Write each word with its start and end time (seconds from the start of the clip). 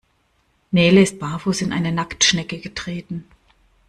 Nele 0.71 1.03
ist 1.03 1.19
barfuß 1.19 1.61
in 1.61 1.71
eine 1.71 1.91
Nacktschnecke 1.91 2.57
getreten. 2.57 3.23